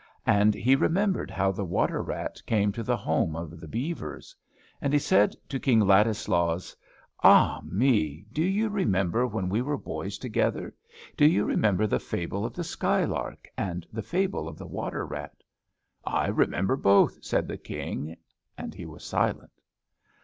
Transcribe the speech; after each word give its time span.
And 0.25 0.55
he 0.55 0.75
remembered 0.75 1.29
how 1.29 1.51
the 1.51 1.63
water 1.63 2.01
rat 2.01 2.41
came 2.47 2.71
to 2.71 2.81
the 2.81 2.97
home 2.97 3.35
of 3.35 3.59
the 3.59 3.67
beavers. 3.67 4.35
And 4.81 4.93
he 4.93 4.97
said 4.97 5.35
to 5.47 5.59
King 5.59 5.79
Ladislaus, 5.81 6.75
"Ah, 7.23 7.61
me! 7.63 8.25
do 8.33 8.41
you 8.41 8.69
remember 8.69 9.27
when 9.27 9.47
we 9.47 9.61
were 9.61 9.77
boys 9.77 10.17
together? 10.17 10.73
Do 11.15 11.27
you 11.27 11.45
remember 11.45 11.85
the 11.85 11.99
fable 11.99 12.47
of 12.47 12.55
the 12.55 12.63
Sky 12.63 13.05
lark, 13.05 13.47
and 13.55 13.85
the 13.93 14.01
fable 14.01 14.47
of 14.47 14.57
the 14.57 14.65
Water 14.65 15.05
rat?" 15.05 15.43
"I 16.03 16.29
remember 16.29 16.75
both," 16.77 17.23
said 17.23 17.47
the 17.47 17.59
King. 17.59 18.17
And 18.57 18.73
he 18.73 18.87
was 18.87 19.03
silent. 19.03 19.51